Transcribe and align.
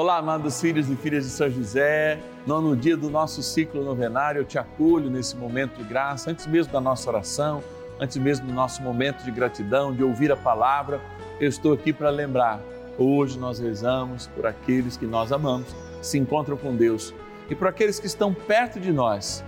Olá, 0.00 0.16
amados 0.16 0.58
filhos 0.58 0.88
e 0.88 0.96
filhas 0.96 1.24
de 1.24 1.30
São 1.30 1.50
José. 1.50 2.18
Nono 2.46 2.74
dia 2.74 2.96
do 2.96 3.10
nosso 3.10 3.42
ciclo 3.42 3.84
novenário, 3.84 4.40
eu 4.40 4.46
te 4.46 4.58
acolho 4.58 5.10
nesse 5.10 5.36
momento 5.36 5.76
de 5.76 5.84
graça, 5.84 6.30
antes 6.30 6.46
mesmo 6.46 6.72
da 6.72 6.80
nossa 6.80 7.10
oração, 7.10 7.62
antes 8.00 8.16
mesmo 8.16 8.46
do 8.46 8.54
nosso 8.54 8.82
momento 8.82 9.22
de 9.22 9.30
gratidão, 9.30 9.92
de 9.94 10.02
ouvir 10.02 10.32
a 10.32 10.36
palavra. 10.38 11.02
Eu 11.38 11.50
estou 11.50 11.74
aqui 11.74 11.92
para 11.92 12.08
lembrar. 12.08 12.62
Hoje 12.96 13.38
nós 13.38 13.58
rezamos 13.58 14.26
por 14.28 14.46
aqueles 14.46 14.96
que 14.96 15.04
nós 15.04 15.32
amamos, 15.32 15.68
se 16.00 16.16
encontram 16.16 16.56
com 16.56 16.74
Deus, 16.74 17.12
e 17.50 17.54
por 17.54 17.68
aqueles 17.68 18.00
que 18.00 18.06
estão 18.06 18.32
perto 18.32 18.80
de 18.80 18.94
nós, 18.94 19.44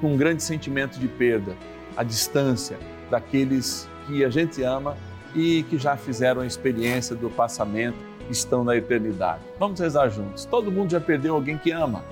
com 0.00 0.14
um 0.14 0.16
grande 0.16 0.42
sentimento 0.42 0.98
de 0.98 1.06
perda, 1.06 1.54
a 1.98 2.02
distância 2.02 2.78
daqueles 3.10 3.86
que 4.06 4.24
a 4.24 4.30
gente 4.30 4.62
ama 4.62 4.96
e 5.34 5.64
que 5.64 5.76
já 5.76 5.98
fizeram 5.98 6.40
a 6.40 6.46
experiência 6.46 7.14
do 7.14 7.28
passamento 7.28 8.11
estão 8.30 8.64
na 8.64 8.76
eternidade. 8.76 9.40
Vamos 9.58 9.80
rezar 9.80 10.08
juntos. 10.08 10.44
Todo 10.44 10.70
mundo 10.70 10.90
já 10.90 11.00
perdeu 11.00 11.34
alguém 11.34 11.58
que 11.58 11.70
ama. 11.70 12.04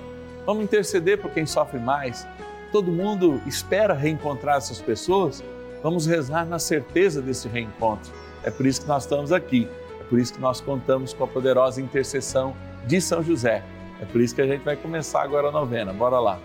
Vamos 0.45 0.63
interceder 0.63 1.19
por 1.19 1.31
quem 1.31 1.45
sofre 1.45 1.79
mais. 1.79 2.27
Todo 2.71 2.91
mundo 2.91 3.41
espera 3.45 3.93
reencontrar 3.93 4.57
essas 4.57 4.81
pessoas. 4.81 5.43
Vamos 5.83 6.05
rezar 6.05 6.45
na 6.45 6.59
certeza 6.59 7.21
desse 7.21 7.47
reencontro. 7.47 8.11
É 8.43 8.49
por 8.49 8.65
isso 8.65 8.81
que 8.81 8.87
nós 8.87 9.03
estamos 9.03 9.31
aqui. 9.31 9.67
É 9.99 10.03
por 10.03 10.19
isso 10.19 10.33
que 10.33 10.41
nós 10.41 10.61
contamos 10.61 11.13
com 11.13 11.23
a 11.23 11.27
poderosa 11.27 11.81
intercessão 11.81 12.55
de 12.85 12.99
São 13.01 13.21
José. 13.21 13.63
É 14.01 14.05
por 14.05 14.19
isso 14.19 14.33
que 14.33 14.41
a 14.41 14.47
gente 14.47 14.63
vai 14.63 14.75
começar 14.75 15.21
agora 15.21 15.49
a 15.49 15.51
novena. 15.51 15.93
Bora 15.93 16.19
lá. 16.19 16.39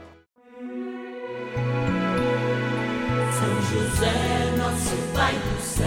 São 3.33 3.63
José, 3.63 4.57
nosso 4.57 4.97
Pai 5.15 5.35
do 5.35 5.61
céu, 5.63 5.87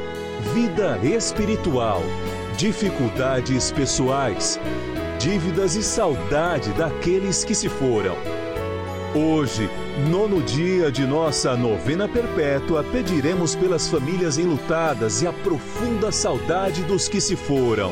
vida 0.41 0.97
espiritual, 1.03 2.01
dificuldades 2.57 3.71
pessoais, 3.71 4.59
dívidas 5.19 5.75
e 5.75 5.83
saudade 5.83 6.73
daqueles 6.73 7.45
que 7.45 7.53
se 7.53 7.69
foram. 7.69 8.15
Hoje, 9.15 9.69
nono 10.09 10.41
dia 10.41 10.91
de 10.91 11.05
nossa 11.05 11.55
novena 11.55 12.07
perpétua, 12.07 12.83
pediremos 12.83 13.55
pelas 13.55 13.87
famílias 13.87 14.37
enlutadas 14.37 15.21
e 15.21 15.27
a 15.27 15.31
profunda 15.31 16.11
saudade 16.11 16.83
dos 16.83 17.07
que 17.07 17.21
se 17.21 17.35
foram. 17.35 17.91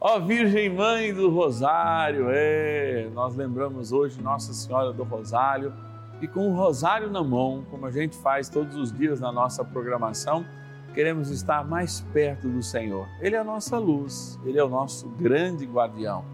Ó 0.00 0.18
Virgem 0.18 0.74
Mãe 0.74 1.12
do 1.14 1.30
Rosário, 1.30 2.26
é, 2.30 3.08
nós 3.14 3.36
lembramos 3.36 3.92
hoje 3.92 4.20
Nossa 4.22 4.52
Senhora 4.52 4.92
do 4.92 5.04
Rosário 5.04 5.72
e 6.20 6.26
com 6.26 6.50
o 6.50 6.54
rosário 6.54 7.10
na 7.10 7.22
mão, 7.22 7.64
como 7.70 7.86
a 7.86 7.90
gente 7.90 8.16
faz 8.16 8.48
todos 8.48 8.76
os 8.76 8.92
dias 8.92 9.20
na 9.20 9.30
nossa 9.30 9.64
programação, 9.64 10.44
queremos 10.94 11.30
estar 11.30 11.66
mais 11.66 12.00
perto 12.12 12.48
do 12.48 12.62
Senhor. 12.62 13.08
Ele 13.20 13.34
é 13.34 13.38
a 13.38 13.44
nossa 13.44 13.76
luz, 13.78 14.38
ele 14.44 14.58
é 14.58 14.64
o 14.64 14.68
nosso 14.68 15.08
grande 15.08 15.66
guardião. 15.66 16.24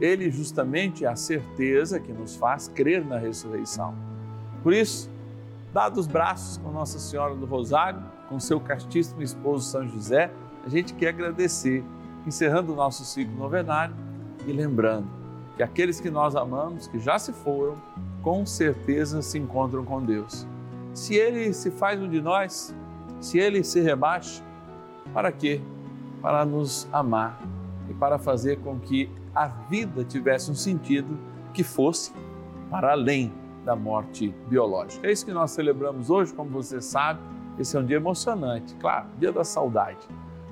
Ele 0.00 0.30
justamente 0.30 1.04
é 1.04 1.08
a 1.08 1.14
certeza 1.14 2.00
que 2.00 2.12
nos 2.12 2.34
faz 2.34 2.68
crer 2.68 3.04
na 3.04 3.18
ressurreição. 3.18 3.94
Por 4.62 4.72
isso, 4.72 5.10
dados 5.72 6.00
os 6.00 6.06
braços 6.06 6.56
com 6.56 6.70
Nossa 6.70 6.98
Senhora 6.98 7.34
do 7.34 7.44
Rosário, 7.44 8.02
com 8.28 8.40
seu 8.40 8.58
castíssimo 8.58 9.22
esposo 9.22 9.70
São 9.70 9.86
José, 9.86 10.32
a 10.64 10.68
gente 10.68 10.94
quer 10.94 11.08
agradecer, 11.08 11.84
encerrando 12.26 12.72
o 12.72 12.76
nosso 12.76 13.04
ciclo 13.04 13.36
novenário 13.36 13.94
e 14.46 14.52
lembrando 14.52 15.06
que 15.56 15.62
aqueles 15.62 16.00
que 16.00 16.10
nós 16.10 16.34
amamos, 16.34 16.88
que 16.88 16.98
já 16.98 17.18
se 17.18 17.32
foram, 17.32 17.76
com 18.22 18.46
certeza 18.46 19.20
se 19.20 19.38
encontram 19.38 19.84
com 19.84 20.02
Deus. 20.02 20.46
Se 20.94 21.14
Ele 21.14 21.52
se 21.52 21.70
faz 21.70 22.00
um 22.00 22.08
de 22.08 22.20
nós, 22.20 22.74
se 23.22 23.38
ele 23.38 23.62
se 23.62 23.80
rebaixa, 23.80 24.42
para 25.14 25.30
quê? 25.30 25.60
Para 26.20 26.44
nos 26.44 26.88
amar 26.92 27.40
e 27.88 27.94
para 27.94 28.18
fazer 28.18 28.58
com 28.58 28.78
que 28.78 29.08
a 29.34 29.46
vida 29.46 30.04
tivesse 30.04 30.50
um 30.50 30.54
sentido 30.54 31.16
que 31.54 31.62
fosse 31.62 32.12
para 32.68 32.92
além 32.92 33.32
da 33.64 33.76
morte 33.76 34.34
biológica. 34.48 35.06
É 35.06 35.12
isso 35.12 35.24
que 35.24 35.32
nós 35.32 35.52
celebramos 35.52 36.10
hoje, 36.10 36.34
como 36.34 36.50
você 36.50 36.80
sabe, 36.80 37.20
esse 37.58 37.76
é 37.76 37.80
um 37.80 37.86
dia 37.86 37.96
emocionante, 37.96 38.74
claro, 38.74 39.06
dia 39.18 39.30
da 39.30 39.44
saudade. 39.44 40.00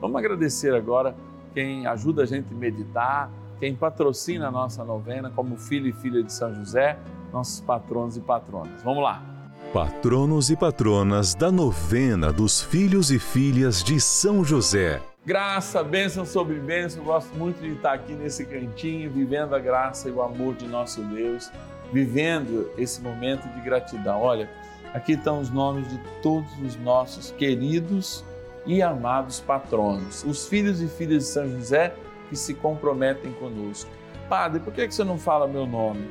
Vamos 0.00 0.16
agradecer 0.16 0.72
agora 0.74 1.14
quem 1.52 1.86
ajuda 1.86 2.22
a 2.22 2.26
gente 2.26 2.54
a 2.54 2.56
meditar, 2.56 3.30
quem 3.58 3.74
patrocina 3.74 4.48
a 4.48 4.50
nossa 4.50 4.84
novena, 4.84 5.30
como 5.34 5.56
filho 5.56 5.88
e 5.88 5.92
filha 5.92 6.22
de 6.22 6.32
São 6.32 6.54
José, 6.54 6.98
nossos 7.32 7.60
patronos 7.60 8.16
e 8.16 8.20
patronas. 8.20 8.80
Vamos 8.82 9.02
lá. 9.02 9.29
Patronos 9.72 10.50
e 10.50 10.56
patronas 10.56 11.32
da 11.32 11.52
novena 11.52 12.32
dos 12.32 12.60
filhos 12.60 13.12
e 13.12 13.20
filhas 13.20 13.84
de 13.84 14.00
São 14.00 14.44
José. 14.44 15.00
Graça, 15.24 15.84
bênção 15.84 16.26
sobre 16.26 16.56
bênção. 16.58 17.04
Gosto 17.04 17.32
muito 17.36 17.60
de 17.60 17.74
estar 17.74 17.92
aqui 17.92 18.12
nesse 18.14 18.44
cantinho, 18.44 19.08
vivendo 19.08 19.54
a 19.54 19.60
graça 19.60 20.08
e 20.08 20.12
o 20.12 20.22
amor 20.22 20.56
de 20.56 20.66
nosso 20.66 21.00
Deus, 21.02 21.52
vivendo 21.92 22.68
esse 22.76 23.00
momento 23.00 23.46
de 23.54 23.60
gratidão. 23.60 24.20
Olha, 24.20 24.50
aqui 24.92 25.12
estão 25.12 25.40
os 25.40 25.50
nomes 25.50 25.88
de 25.88 26.00
todos 26.20 26.50
os 26.60 26.74
nossos 26.74 27.30
queridos 27.30 28.24
e 28.66 28.82
amados 28.82 29.38
patronos, 29.38 30.24
os 30.24 30.48
filhos 30.48 30.82
e 30.82 30.88
filhas 30.88 31.22
de 31.22 31.28
São 31.28 31.48
José 31.48 31.94
que 32.28 32.34
se 32.34 32.54
comprometem 32.54 33.32
conosco. 33.34 33.88
Padre, 34.28 34.58
por 34.58 34.72
que 34.72 34.90
você 34.90 35.04
não 35.04 35.16
fala 35.16 35.46
meu 35.46 35.64
nome? 35.64 36.10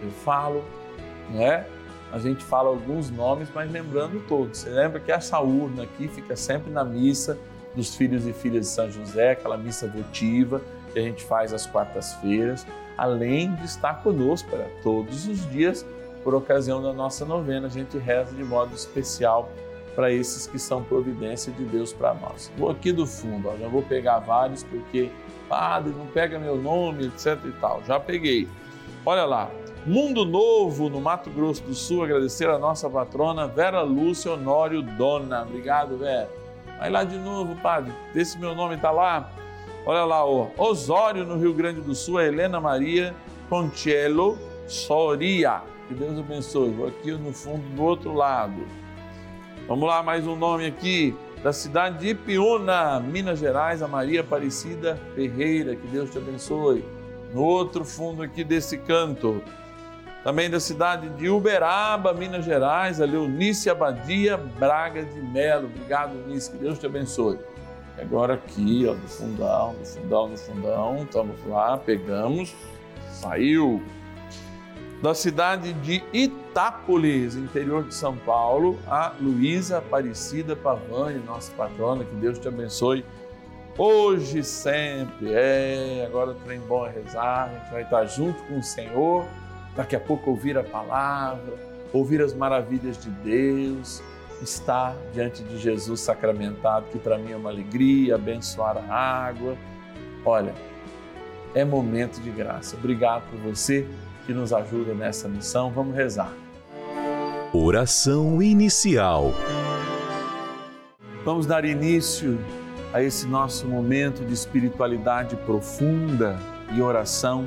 Eu 0.00 0.12
falo, 0.12 0.62
não 1.32 1.42
é? 1.42 1.66
A 2.14 2.18
gente 2.20 2.44
fala 2.44 2.68
alguns 2.68 3.10
nomes, 3.10 3.48
mas 3.52 3.68
lembrando 3.72 4.24
todos. 4.28 4.60
Você 4.60 4.70
lembra 4.70 5.00
que 5.00 5.10
essa 5.10 5.40
urna 5.40 5.82
aqui 5.82 6.06
fica 6.06 6.36
sempre 6.36 6.72
na 6.72 6.84
missa 6.84 7.36
dos 7.74 7.96
filhos 7.96 8.24
e 8.24 8.32
filhas 8.32 8.66
de 8.66 8.68
São 8.68 8.88
José, 8.88 9.32
aquela 9.32 9.56
missa 9.56 9.88
votiva 9.88 10.62
que 10.92 11.00
a 11.00 11.02
gente 11.02 11.24
faz 11.24 11.52
às 11.52 11.66
quartas-feiras, 11.66 12.64
além 12.96 13.52
de 13.56 13.64
estar 13.64 14.00
conosco 14.04 14.48
para 14.48 14.64
todos 14.80 15.26
os 15.26 15.50
dias, 15.50 15.84
por 16.22 16.36
ocasião 16.36 16.80
da 16.80 16.92
nossa 16.92 17.24
novena, 17.24 17.66
a 17.66 17.70
gente 17.70 17.98
reza 17.98 18.32
de 18.32 18.44
modo 18.44 18.72
especial 18.76 19.50
para 19.96 20.12
esses 20.12 20.46
que 20.46 20.58
são 20.58 20.84
providência 20.84 21.52
de 21.52 21.64
Deus 21.64 21.92
para 21.92 22.14
nós. 22.14 22.48
Vou 22.56 22.70
aqui 22.70 22.92
do 22.92 23.08
fundo, 23.08 23.48
ó, 23.48 23.56
já 23.56 23.66
vou 23.66 23.82
pegar 23.82 24.20
vários 24.20 24.62
porque, 24.62 25.10
padre, 25.48 25.92
não 25.92 26.06
pega 26.06 26.38
meu 26.38 26.56
nome, 26.56 27.06
etc 27.06 27.40
e 27.44 27.52
tal. 27.60 27.82
Já 27.84 27.98
peguei. 27.98 28.48
Olha 29.04 29.24
lá, 29.24 29.50
Mundo 29.86 30.24
Novo, 30.24 30.88
no 30.88 30.98
Mato 30.98 31.28
Grosso 31.28 31.62
do 31.62 31.74
Sul, 31.74 32.02
agradecer 32.02 32.48
a 32.48 32.58
nossa 32.58 32.88
patrona 32.88 33.46
Vera 33.46 33.82
Lúcia 33.82 34.32
Honório 34.32 34.80
Dona. 34.80 35.42
Obrigado, 35.42 35.98
Vera. 35.98 36.30
Vai 36.78 36.88
lá 36.88 37.04
de 37.04 37.18
novo, 37.18 37.54
padre. 37.56 37.92
Desse 38.14 38.38
meu 38.38 38.54
nome 38.54 38.76
está 38.76 38.90
lá. 38.90 39.30
Olha 39.84 40.06
lá, 40.06 40.24
ó. 40.24 40.48
Osório, 40.56 41.26
no 41.26 41.36
Rio 41.36 41.52
Grande 41.52 41.82
do 41.82 41.94
Sul, 41.94 42.16
a 42.16 42.24
Helena 42.24 42.58
Maria 42.58 43.14
Contiello 43.50 44.38
Soria. 44.66 45.60
Que 45.86 45.92
Deus 45.92 46.18
abençoe. 46.18 46.70
Vou 46.70 46.86
aqui 46.88 47.12
no 47.12 47.34
fundo 47.34 47.62
do 47.76 47.82
outro 47.82 48.14
lado. 48.14 48.66
Vamos 49.68 49.86
lá, 49.86 50.02
mais 50.02 50.26
um 50.26 50.34
nome 50.34 50.64
aqui. 50.64 51.14
Da 51.42 51.52
cidade 51.52 51.98
de 51.98 52.08
Ipiúna, 52.08 53.00
Minas 53.00 53.38
Gerais, 53.38 53.82
a 53.82 53.88
Maria 53.88 54.22
Aparecida 54.22 54.98
Ferreira, 55.14 55.76
que 55.76 55.86
Deus 55.88 56.08
te 56.08 56.16
abençoe. 56.16 56.82
No 57.34 57.42
outro 57.42 57.84
fundo 57.84 58.22
aqui 58.22 58.42
desse 58.42 58.78
canto, 58.78 59.42
também 60.24 60.48
da 60.48 60.58
cidade 60.58 61.10
de 61.10 61.28
Uberaba, 61.28 62.14
Minas 62.14 62.46
Gerais, 62.46 62.98
a 62.98 63.04
Leonice 63.04 63.68
Abadia 63.68 64.38
Braga 64.38 65.04
de 65.04 65.20
Melo. 65.20 65.66
Obrigado, 65.66 66.14
Eunice, 66.14 66.50
que 66.50 66.56
Deus 66.56 66.78
te 66.78 66.86
abençoe. 66.86 67.38
Agora 68.00 68.34
aqui, 68.34 68.86
ó, 68.88 68.94
no 68.94 69.06
fundão, 69.06 69.74
no 69.74 69.84
fundão, 69.84 70.28
no 70.28 70.36
fundão, 70.38 70.96
estamos 71.04 71.46
lá, 71.46 71.76
pegamos, 71.76 72.54
saiu. 73.12 73.82
Da 75.02 75.14
cidade 75.14 75.74
de 75.74 76.02
Itápolis, 76.10 77.36
interior 77.36 77.84
de 77.84 77.94
São 77.94 78.16
Paulo, 78.16 78.78
a 78.86 79.12
Luísa 79.20 79.78
Aparecida 79.78 80.56
Pavani, 80.56 81.22
nossa 81.26 81.52
patrona, 81.52 82.02
que 82.02 82.14
Deus 82.14 82.38
te 82.38 82.48
abençoe 82.48 83.04
hoje 83.76 84.42
sempre. 84.42 85.34
É, 85.34 86.04
agora 86.06 86.30
o 86.30 86.34
trem 86.34 86.60
bom 86.60 86.86
é 86.86 86.90
rezar, 86.90 87.50
a 87.50 87.58
gente 87.58 87.72
vai 87.72 87.82
estar 87.82 88.06
junto 88.06 88.42
com 88.44 88.58
o 88.58 88.62
Senhor, 88.62 89.26
daqui 89.76 89.96
a 89.96 90.00
pouco 90.00 90.30
ouvir 90.30 90.56
a 90.56 90.62
palavra, 90.62 91.54
ouvir 91.92 92.22
as 92.22 92.34
maravilhas 92.34 92.98
de 92.98 93.10
Deus, 93.10 94.02
estar 94.42 94.96
diante 95.12 95.42
de 95.42 95.58
Jesus 95.58 96.00
sacramentado, 96.00 96.86
que 96.90 96.98
para 96.98 97.18
mim 97.18 97.32
é 97.32 97.36
uma 97.36 97.50
alegria, 97.50 98.14
abençoar 98.14 98.76
a 98.88 98.94
água. 98.94 99.56
Olha, 100.24 100.54
é 101.54 101.64
momento 101.64 102.20
de 102.20 102.30
graça. 102.30 102.76
Obrigado 102.76 103.22
por 103.30 103.38
você 103.38 103.86
que 104.26 104.32
nos 104.32 104.52
ajuda 104.52 104.94
nessa 104.94 105.28
missão. 105.28 105.70
Vamos 105.70 105.94
rezar. 105.94 106.32
Oração 107.52 108.42
inicial. 108.42 109.32
Vamos 111.24 111.46
dar 111.46 111.64
início 111.64 112.38
a 112.92 113.02
esse 113.02 113.26
nosso 113.26 113.66
momento 113.66 114.24
de 114.24 114.34
espiritualidade 114.34 115.36
profunda 115.36 116.38
e 116.72 116.82
oração 116.82 117.46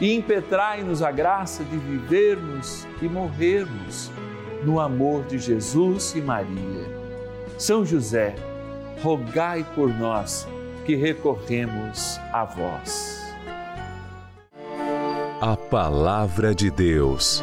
e 0.00 0.14
impetrai-nos 0.14 1.02
a 1.02 1.10
graça 1.10 1.64
de 1.64 1.76
vivermos 1.76 2.86
e 3.00 3.08
morrermos 3.08 4.10
no 4.62 4.80
amor 4.80 5.24
de 5.24 5.38
Jesus 5.38 6.14
e 6.14 6.20
Maria. 6.20 6.96
São 7.58 7.84
José, 7.84 8.34
rogai 9.02 9.64
por 9.74 9.88
nós 9.88 10.46
que 10.84 10.94
recorremos 10.94 12.18
a 12.32 12.44
vós. 12.44 13.24
A 15.40 15.56
Palavra 15.56 16.54
de 16.54 16.70
Deus. 16.70 17.42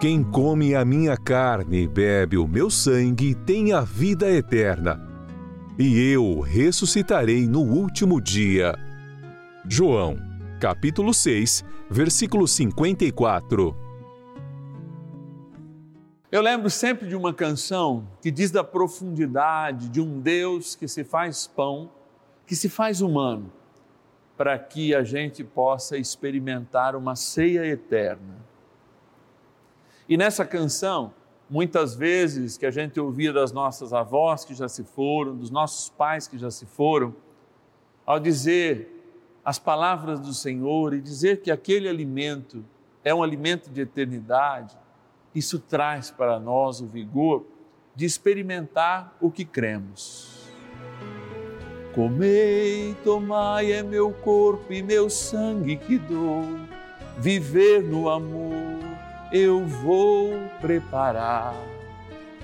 Quem 0.00 0.22
come 0.22 0.74
a 0.74 0.84
minha 0.84 1.16
carne 1.16 1.84
e 1.84 1.88
bebe 1.88 2.36
o 2.36 2.46
meu 2.46 2.68
sangue 2.68 3.34
tem 3.34 3.72
a 3.72 3.80
vida 3.80 4.30
eterna, 4.30 5.00
e 5.78 6.12
eu 6.12 6.40
ressuscitarei 6.40 7.48
no 7.48 7.60
último 7.60 8.20
dia. 8.20 8.74
João, 9.68 10.16
capítulo 10.60 11.12
6, 11.12 11.64
versículo 11.90 12.46
54. 12.46 13.76
Eu 16.30 16.42
lembro 16.42 16.70
sempre 16.70 17.08
de 17.08 17.16
uma 17.16 17.34
canção 17.34 18.08
que 18.22 18.30
diz 18.30 18.52
da 18.52 18.62
profundidade 18.62 19.88
de 19.88 20.00
um 20.00 20.20
Deus 20.20 20.76
que 20.76 20.86
se 20.86 21.02
faz 21.02 21.46
pão, 21.46 21.90
que 22.46 22.54
se 22.54 22.68
faz 22.68 23.00
humano, 23.00 23.52
para 24.36 24.56
que 24.58 24.94
a 24.94 25.02
gente 25.02 25.42
possa 25.42 25.96
experimentar 25.96 26.94
uma 26.94 27.16
ceia 27.16 27.66
eterna. 27.66 28.36
E 30.08 30.16
nessa 30.16 30.44
canção, 30.44 31.12
muitas 31.48 31.94
vezes 31.94 32.56
que 32.56 32.66
a 32.66 32.70
gente 32.70 32.98
ouvia 32.98 33.32
das 33.32 33.52
nossas 33.52 33.92
avós 33.92 34.44
que 34.44 34.54
já 34.54 34.68
se 34.68 34.84
foram, 34.84 35.36
dos 35.36 35.50
nossos 35.50 35.90
pais 35.90 36.26
que 36.26 36.38
já 36.38 36.50
se 36.50 36.66
foram, 36.66 37.14
ao 38.06 38.18
dizer 38.18 38.90
as 39.44 39.58
palavras 39.58 40.20
do 40.20 40.32
Senhor 40.32 40.94
e 40.94 41.00
dizer 41.00 41.42
que 41.42 41.50
aquele 41.50 41.88
alimento 41.88 42.64
é 43.04 43.14
um 43.14 43.22
alimento 43.22 43.70
de 43.70 43.82
eternidade, 43.82 44.76
isso 45.34 45.58
traz 45.58 46.10
para 46.10 46.40
nós 46.40 46.80
o 46.80 46.86
vigor 46.86 47.44
de 47.94 48.06
experimentar 48.06 49.14
o 49.20 49.30
que 49.30 49.44
cremos. 49.44 50.48
Comei, 51.94 52.96
tomai 53.04 53.70
é 53.70 53.82
meu 53.82 54.12
corpo 54.12 54.72
e 54.72 54.82
meu 54.82 55.08
sangue 55.10 55.76
que 55.76 55.98
dou, 55.98 56.42
viver 57.18 57.82
no 57.82 58.08
amor 58.08 59.03
eu 59.36 59.66
vou 59.66 60.48
preparar 60.60 61.56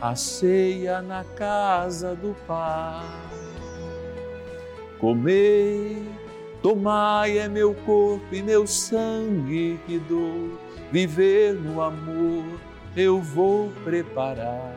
a 0.00 0.16
ceia 0.16 1.00
na 1.00 1.22
casa 1.22 2.16
do 2.16 2.34
Pai. 2.48 3.06
Comei, 4.98 6.04
tomai 6.60 7.38
é 7.38 7.48
meu 7.48 7.74
corpo 7.86 8.26
e 8.32 8.42
meu 8.42 8.66
sangue 8.66 9.78
que 9.86 10.00
dou, 10.00 10.58
viver 10.90 11.54
no 11.54 11.80
amor 11.80 12.44
eu 12.96 13.20
vou 13.20 13.70
preparar 13.84 14.74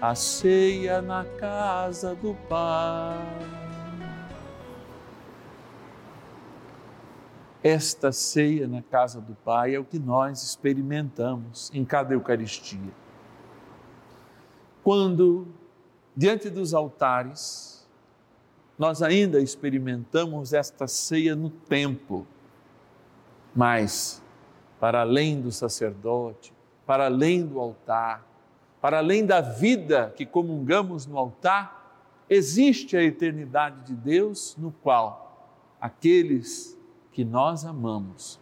a 0.00 0.14
ceia 0.14 1.02
na 1.02 1.26
casa 1.38 2.14
do 2.14 2.34
Pai. 2.48 3.63
Esta 7.64 8.12
ceia 8.12 8.68
na 8.68 8.82
casa 8.82 9.22
do 9.22 9.34
Pai 9.36 9.74
é 9.74 9.78
o 9.78 9.84
que 9.86 9.98
nós 9.98 10.42
experimentamos 10.42 11.70
em 11.72 11.82
cada 11.82 12.12
Eucaristia. 12.12 12.92
Quando, 14.82 15.48
diante 16.14 16.50
dos 16.50 16.74
altares, 16.74 17.88
nós 18.78 19.00
ainda 19.00 19.40
experimentamos 19.40 20.52
esta 20.52 20.86
ceia 20.86 21.34
no 21.34 21.48
tempo, 21.48 22.26
mas 23.56 24.22
para 24.78 25.00
além 25.00 25.40
do 25.40 25.50
sacerdote, 25.50 26.52
para 26.84 27.06
além 27.06 27.46
do 27.46 27.58
altar, 27.58 28.26
para 28.78 28.98
além 28.98 29.24
da 29.24 29.40
vida 29.40 30.12
que 30.14 30.26
comungamos 30.26 31.06
no 31.06 31.16
altar, 31.16 32.04
existe 32.28 32.94
a 32.94 33.02
eternidade 33.02 33.86
de 33.86 33.94
Deus 33.94 34.54
no 34.58 34.70
qual 34.70 35.48
aqueles 35.80 36.78
que 37.14 37.24
nós 37.24 37.64
amamos 37.64 38.40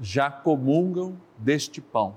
já 0.00 0.30
comungam 0.30 1.20
deste 1.36 1.80
pão, 1.80 2.16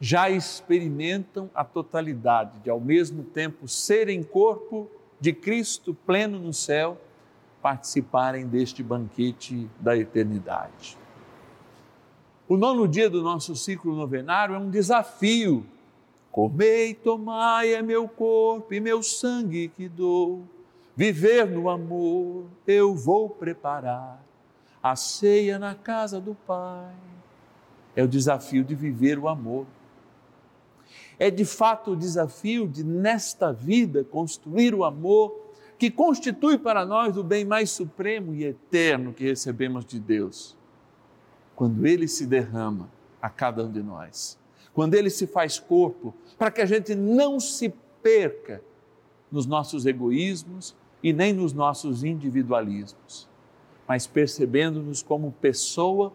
já 0.00 0.30
experimentam 0.30 1.50
a 1.52 1.64
totalidade 1.64 2.60
de, 2.60 2.70
ao 2.70 2.78
mesmo 2.78 3.24
tempo, 3.24 3.66
serem 3.66 4.22
corpo 4.22 4.88
de 5.20 5.32
Cristo 5.32 5.92
pleno 5.92 6.38
no 6.38 6.52
céu, 6.52 7.00
participarem 7.60 8.46
deste 8.46 8.80
banquete 8.80 9.68
da 9.80 9.96
eternidade. 9.96 10.96
O 12.46 12.56
nono 12.56 12.86
dia 12.86 13.10
do 13.10 13.20
nosso 13.20 13.56
ciclo 13.56 13.96
novenário 13.96 14.54
é 14.54 14.58
um 14.58 14.70
desafio. 14.70 15.66
Comei, 16.30 16.94
tomai 16.94 17.74
é 17.74 17.82
meu 17.82 18.08
corpo 18.08 18.72
e 18.72 18.78
meu 18.78 19.02
sangue 19.02 19.68
que 19.68 19.88
dou. 19.88 20.44
Viver 20.94 21.48
no 21.48 21.68
amor 21.68 22.44
eu 22.66 22.94
vou 22.94 23.28
preparar 23.28 24.27
a 24.82 24.94
ceia 24.96 25.58
na 25.58 25.74
casa 25.74 26.20
do 26.20 26.34
Pai. 26.34 26.94
É 27.96 28.02
o 28.02 28.08
desafio 28.08 28.62
de 28.62 28.74
viver 28.74 29.18
o 29.18 29.28
amor. 29.28 29.66
É 31.18 31.30
de 31.30 31.44
fato 31.44 31.92
o 31.92 31.96
desafio 31.96 32.68
de, 32.68 32.84
nesta 32.84 33.52
vida, 33.52 34.04
construir 34.04 34.74
o 34.74 34.84
amor 34.84 35.46
que 35.76 35.90
constitui 35.90 36.58
para 36.58 36.84
nós 36.84 37.16
o 37.16 37.22
bem 37.22 37.44
mais 37.44 37.70
supremo 37.70 38.34
e 38.34 38.44
eterno 38.44 39.12
que 39.12 39.24
recebemos 39.24 39.84
de 39.84 39.98
Deus. 39.98 40.56
Quando 41.56 41.86
Ele 41.86 42.06
se 42.06 42.26
derrama 42.26 42.88
a 43.20 43.28
cada 43.28 43.64
um 43.64 43.70
de 43.70 43.82
nós, 43.82 44.38
quando 44.72 44.94
Ele 44.94 45.10
se 45.10 45.26
faz 45.26 45.58
corpo, 45.58 46.14
para 46.36 46.52
que 46.52 46.60
a 46.60 46.66
gente 46.66 46.94
não 46.94 47.40
se 47.40 47.72
perca 48.00 48.62
nos 49.30 49.44
nossos 49.44 49.86
egoísmos 49.86 50.74
e 51.02 51.12
nem 51.12 51.32
nos 51.32 51.52
nossos 51.52 52.04
individualismos 52.04 53.28
mas 53.88 54.06
percebendo-nos 54.06 55.02
como 55.02 55.32
pessoa, 55.32 56.12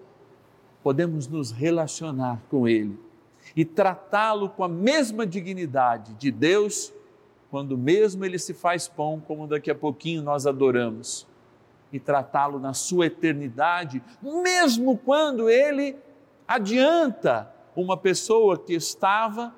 podemos 0.84 1.28
nos 1.28 1.50
relacionar 1.50 2.40
com 2.48 2.68
Ele 2.68 3.00
e 3.56 3.66
tratá-lo 3.66 4.48
com 4.48 4.64
a 4.64 4.70
mesma 4.70 5.26
dignidade 5.26 6.14
de 6.14 6.32
Deus, 6.32 6.94
quando 7.50 7.76
mesmo 7.76 8.24
Ele 8.24 8.38
se 8.38 8.54
faz 8.54 8.88
pão, 8.88 9.20
como 9.20 9.48
daqui 9.48 9.72
a 9.72 9.76
pouquinho 9.76 10.22
nós 10.22 10.46
adoramos, 10.46 11.28
e 11.92 12.00
tratá-lo 12.00 12.60
na 12.60 12.74
sua 12.74 13.08
eternidade, 13.08 14.04
mesmo 14.22 14.98
quando 14.98 15.50
Ele 15.50 15.96
adianta 16.48 17.52
uma 17.76 17.98
pessoa 17.98 18.58
que 18.58 18.74
estava 18.74 19.54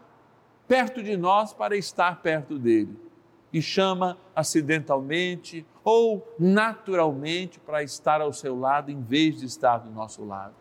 perto 0.67 1.03
de 1.03 1.17
nós 1.17 1.53
para 1.53 1.75
estar 1.75 2.21
perto 2.21 2.57
dele 2.57 3.04
e 3.51 3.61
chama 3.61 4.17
acidentalmente 4.35 5.65
ou 5.83 6.27
naturalmente 6.37 7.59
para 7.59 7.83
estar 7.83 8.21
ao 8.21 8.33
seu 8.33 8.59
lado 8.59 8.91
em 8.91 9.01
vez 9.01 9.39
de 9.39 9.45
estar 9.45 9.77
do 9.77 9.89
nosso 9.91 10.25
lado. 10.25 10.53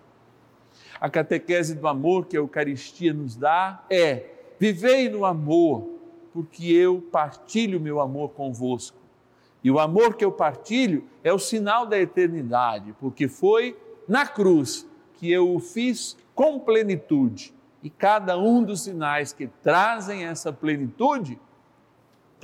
A 1.00 1.09
catequese 1.11 1.75
do 1.75 1.88
amor 1.88 2.26
que 2.26 2.37
a 2.37 2.41
Eucaristia 2.41 3.12
nos 3.12 3.37
dá 3.37 3.85
é: 3.91 4.26
vivei 4.59 5.09
no 5.09 5.25
amor, 5.25 5.88
porque 6.33 6.67
eu 6.67 7.00
partilho 7.00 7.81
meu 7.81 8.00
amor 8.00 8.31
convosco. 8.31 8.99
E 9.62 9.71
o 9.71 9.79
amor 9.79 10.14
que 10.14 10.25
eu 10.25 10.31
partilho 10.31 11.05
é 11.23 11.33
o 11.33 11.38
sinal 11.38 11.87
da 11.87 11.99
eternidade, 11.99 12.95
porque 13.00 13.29
foi 13.29 13.76
na 14.07 14.26
cruz 14.26 14.87
que 15.14 15.31
eu 15.33 15.55
o 15.55 15.59
fiz 15.59 16.17
com 16.35 16.59
plenitude. 16.59 17.55
E 17.83 17.88
cada 17.88 18.38
um 18.38 18.62
dos 18.62 18.83
sinais 18.83 19.33
que 19.33 19.47
trazem 19.47 20.25
essa 20.25 20.53
plenitude 20.53 21.38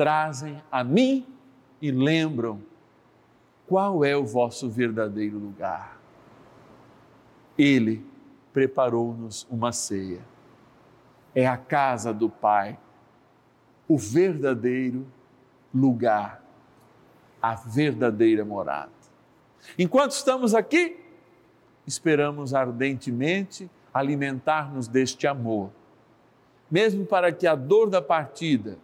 trazem 0.00 0.62
a 0.73 0.83
mim 0.83 1.26
e 1.78 1.90
lembram 1.90 2.62
qual 3.66 4.02
é 4.02 4.16
o 4.16 4.25
vosso 4.25 4.71
verdadeiro 4.71 5.37
lugar. 5.37 6.00
Ele 7.59 8.02
preparou-nos 8.50 9.47
uma 9.50 9.73
ceia. 9.73 10.23
É 11.35 11.47
a 11.47 11.59
casa 11.59 12.14
do 12.14 12.30
Pai, 12.30 12.78
o 13.87 13.99
verdadeiro 13.99 15.07
lugar, 15.73 16.42
a 17.42 17.54
verdadeira 17.54 18.42
morada. 18.42 18.90
Enquanto 19.78 20.12
estamos 20.12 20.54
aqui, 20.54 20.99
esperamos 21.87 22.54
ardentemente 22.54 23.71
alimentar-nos 23.92 24.88
deste 24.88 25.26
amor, 25.26 25.71
mesmo 26.71 27.04
para 27.04 27.30
que 27.30 27.47
a 27.47 27.54
dor 27.54 27.90
da 27.90 28.00
partida 28.00 28.78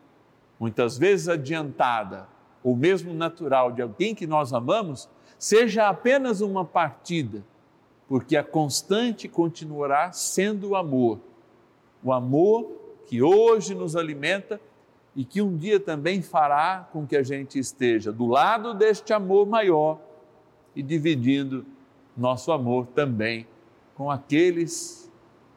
muitas 0.59 0.97
vezes 0.99 1.29
adiantada, 1.29 2.29
ou 2.63 2.75
mesmo 2.75 3.13
natural 3.15 3.71
de 3.73 3.83
alguém 3.83 4.15
que 4.15 4.27
nós 4.27 4.53
amamos, 4.53 5.09
seja 5.39 5.89
apenas 5.89 6.41
uma 6.41 6.65
partida, 6.65 7.45
porque 8.09 8.37
a 8.37 8.43
constante 8.43 9.29
continuará 9.29 10.13
sendo 10.13 10.71
o 10.71 10.77
amor. 10.77 11.21
O 12.03 12.13
amor 12.13 12.71
que 13.07 13.23
hoje 13.23 13.75
nos 13.75 13.95
alimenta 13.97 14.61
e 15.15 15.25
que 15.25 15.41
um 15.41 15.57
dia 15.57 15.81
também 15.81 16.21
fará 16.21 16.89
com 16.93 17.07
que 17.07 17.17
a 17.17 17.23
gente 17.23 17.59
esteja 17.59 18.13
do 18.13 18.27
lado 18.27 18.75
deste 18.75 19.13
amor 19.13 19.47
maior 19.47 19.99
e 20.75 20.83
dividindo 20.83 21.65
nosso 22.17 22.53
amor 22.53 22.87
também 22.89 23.47
com 23.95 24.11
aqueles 24.11 25.11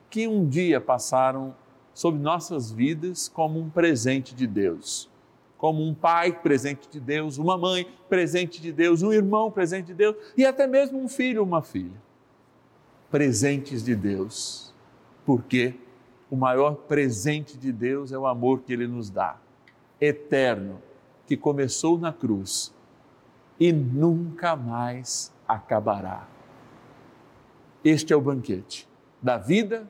que 0.10 0.28
um 0.28 0.48
dia 0.48 0.80
passaram 0.80 1.54
sobre 2.00 2.22
nossas 2.22 2.72
vidas 2.72 3.28
como 3.28 3.60
um 3.60 3.70
presente 3.70 4.34
de 4.34 4.48
Deus. 4.48 5.10
Como 5.58 5.84
um 5.84 5.94
pai 5.94 6.32
presente 6.32 6.88
de 6.90 6.98
Deus, 6.98 7.38
uma 7.38 7.58
mãe 7.58 7.86
presente 8.08 8.62
de 8.62 8.72
Deus, 8.72 9.04
um 9.04 9.12
irmão 9.12 9.52
presente 9.52 9.88
de 9.88 9.96
Deus 9.96 10.16
e 10.38 10.46
até 10.46 10.66
mesmo 10.66 10.98
um 10.98 11.10
filho 11.10 11.42
ou 11.42 11.46
uma 11.46 11.62
filha. 11.62 12.02
Presentes 13.12 13.84
de 13.84 13.98
Deus. 13.98 14.74
Porque 15.26 15.76
o 16.32 16.38
maior 16.38 16.76
presente 16.76 17.58
de 17.58 17.70
Deus 17.70 18.14
é 18.14 18.18
o 18.18 18.26
amor 18.26 18.62
que 18.62 18.72
ele 18.72 18.88
nos 18.88 19.10
dá, 19.10 19.36
eterno, 20.00 20.82
que 21.28 21.36
começou 21.36 22.00
na 22.00 22.14
cruz 22.14 22.74
e 23.60 23.74
nunca 23.74 24.56
mais 24.56 25.34
acabará. 25.46 26.26
Este 27.84 28.14
é 28.14 28.16
o 28.16 28.22
banquete 28.22 28.88
da 29.22 29.38
vida, 29.38 29.86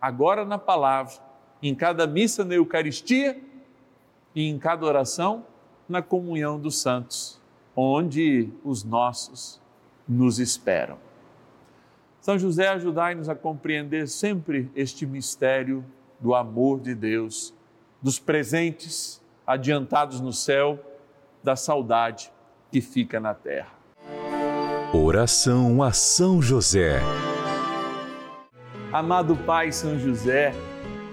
agora 0.00 0.44
na 0.44 0.56
palavra 0.56 1.26
em 1.62 1.74
cada 1.74 2.06
missa 2.06 2.44
na 2.44 2.54
Eucaristia 2.54 3.40
e 4.34 4.48
em 4.48 4.58
cada 4.58 4.86
oração 4.86 5.44
na 5.88 6.02
comunhão 6.02 6.58
dos 6.58 6.80
santos, 6.80 7.40
onde 7.74 8.50
os 8.64 8.84
nossos 8.84 9.60
nos 10.08 10.38
esperam. 10.38 10.98
São 12.20 12.38
José, 12.38 12.68
ajudai-nos 12.68 13.28
a 13.28 13.34
compreender 13.34 14.06
sempre 14.06 14.70
este 14.74 15.06
mistério 15.06 15.84
do 16.20 16.34
amor 16.34 16.80
de 16.80 16.94
Deus, 16.94 17.54
dos 18.02 18.18
presentes 18.18 19.22
adiantados 19.46 20.20
no 20.20 20.32
céu, 20.32 20.78
da 21.42 21.56
saudade 21.56 22.30
que 22.70 22.80
fica 22.80 23.18
na 23.18 23.32
terra. 23.32 23.72
Oração 24.92 25.82
a 25.82 25.92
São 25.92 26.42
José. 26.42 27.00
Amado 28.92 29.36
Pai 29.36 29.70
São 29.70 29.98
José, 29.98 30.52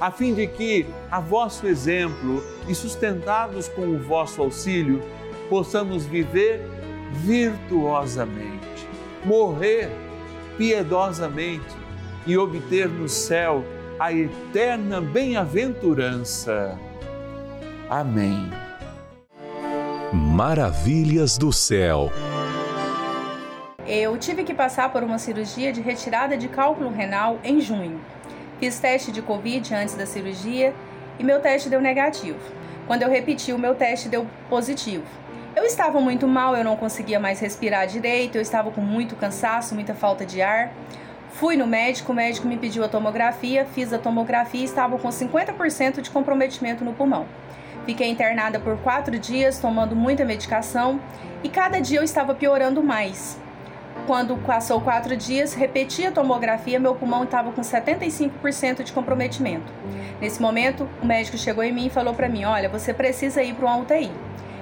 a 0.00 0.10
fim 0.10 0.34
de 0.34 0.46
que, 0.46 0.86
a 1.10 1.20
vosso 1.20 1.66
exemplo 1.66 2.42
e 2.68 2.74
sustentados 2.74 3.68
com 3.68 3.82
o 3.82 3.98
vosso 3.98 4.40
auxílio, 4.40 5.02
possamos 5.48 6.04
viver 6.04 6.62
virtuosamente, 7.12 8.86
morrer 9.24 9.90
piedosamente 10.56 11.76
e 12.26 12.36
obter 12.36 12.88
no 12.88 13.08
céu 13.08 13.64
a 13.98 14.12
eterna 14.12 15.00
bem-aventurança. 15.00 16.78
Amém. 17.90 18.50
Maravilhas 20.12 21.36
do 21.36 21.52
céu. 21.52 22.10
Eu 23.86 24.16
tive 24.18 24.44
que 24.44 24.52
passar 24.52 24.92
por 24.92 25.02
uma 25.02 25.18
cirurgia 25.18 25.72
de 25.72 25.80
retirada 25.80 26.36
de 26.36 26.46
cálculo 26.46 26.90
renal 26.90 27.40
em 27.42 27.60
junho. 27.60 27.98
Fiz 28.58 28.80
teste 28.80 29.12
de 29.12 29.22
Covid 29.22 29.72
antes 29.72 29.94
da 29.94 30.04
cirurgia 30.04 30.74
e 31.16 31.22
meu 31.22 31.40
teste 31.40 31.68
deu 31.68 31.80
negativo. 31.80 32.38
Quando 32.88 33.02
eu 33.02 33.10
repeti, 33.10 33.52
o 33.52 33.58
meu 33.58 33.74
teste 33.74 34.08
deu 34.08 34.26
positivo. 34.48 35.04
Eu 35.54 35.64
estava 35.64 36.00
muito 36.00 36.26
mal, 36.26 36.56
eu 36.56 36.64
não 36.64 36.76
conseguia 36.76 37.20
mais 37.20 37.38
respirar 37.38 37.86
direito, 37.86 38.36
eu 38.36 38.42
estava 38.42 38.70
com 38.70 38.80
muito 38.80 39.14
cansaço, 39.14 39.74
muita 39.74 39.94
falta 39.94 40.26
de 40.26 40.42
ar. 40.42 40.72
Fui 41.30 41.56
no 41.56 41.66
médico, 41.66 42.10
o 42.10 42.14
médico 42.14 42.48
me 42.48 42.56
pediu 42.56 42.82
a 42.82 42.88
tomografia, 42.88 43.64
fiz 43.64 43.92
a 43.92 43.98
tomografia 43.98 44.60
e 44.60 44.64
estava 44.64 44.98
com 44.98 45.08
50% 45.08 46.00
de 46.00 46.10
comprometimento 46.10 46.84
no 46.84 46.92
pulmão. 46.92 47.26
Fiquei 47.86 48.10
internada 48.10 48.58
por 48.58 48.76
quatro 48.78 49.18
dias, 49.18 49.58
tomando 49.58 49.94
muita 49.94 50.24
medicação 50.24 51.00
e 51.44 51.48
cada 51.48 51.80
dia 51.80 52.00
eu 52.00 52.04
estava 52.04 52.34
piorando 52.34 52.82
mais. 52.82 53.38
Quando 54.08 54.38
passou 54.38 54.80
quatro 54.80 55.14
dias, 55.14 55.52
repeti 55.52 56.06
a 56.06 56.10
tomografia, 56.10 56.80
meu 56.80 56.94
pulmão 56.94 57.24
estava 57.24 57.52
com 57.52 57.60
75% 57.60 58.82
de 58.82 58.90
comprometimento. 58.90 59.70
Nesse 60.18 60.40
momento, 60.40 60.88
o 61.02 61.04
médico 61.04 61.36
chegou 61.36 61.62
em 61.62 61.70
mim 61.70 61.88
e 61.88 61.90
falou 61.90 62.14
para 62.14 62.26
mim: 62.26 62.42
Olha, 62.46 62.70
você 62.70 62.94
precisa 62.94 63.42
ir 63.42 63.52
para 63.52 63.66
uma 63.66 63.76
UTI. 63.76 64.10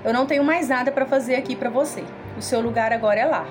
Eu 0.04 0.12
não 0.12 0.26
tenho 0.26 0.42
mais 0.42 0.68
nada 0.68 0.90
para 0.90 1.06
fazer 1.06 1.36
aqui 1.36 1.54
para 1.54 1.70
você. 1.70 2.02
O 2.36 2.42
seu 2.42 2.60
lugar 2.60 2.92
agora 2.92 3.20
é 3.20 3.24
lá. 3.24 3.46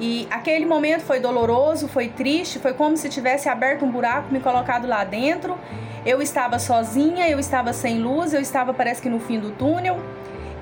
E 0.00 0.26
aquele 0.30 0.64
momento 0.64 1.02
foi 1.02 1.20
doloroso, 1.20 1.88
foi 1.88 2.08
triste, 2.08 2.58
foi 2.58 2.72
como 2.72 2.96
se 2.96 3.10
tivesse 3.10 3.50
aberto 3.50 3.84
um 3.84 3.90
buraco, 3.90 4.32
me 4.32 4.40
colocado 4.40 4.88
lá 4.88 5.04
dentro 5.04 5.58
eu 6.04 6.20
estava 6.20 6.58
sozinha, 6.58 7.28
eu 7.28 7.38
estava 7.38 7.72
sem 7.72 8.00
luz, 8.00 8.34
eu 8.34 8.40
estava 8.40 8.74
parece 8.74 9.00
que 9.00 9.08
no 9.08 9.20
fim 9.20 9.38
do 9.38 9.50
túnel. 9.52 10.00